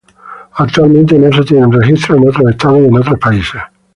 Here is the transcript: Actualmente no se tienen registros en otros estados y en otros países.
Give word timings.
Actualmente 0.55 1.19
no 1.19 1.31
se 1.31 1.43
tienen 1.43 1.71
registros 1.71 2.17
en 2.17 2.27
otros 2.27 2.49
estados 2.49 2.81
y 2.81 2.85
en 2.85 2.97
otros 2.97 3.19
países. 3.19 3.61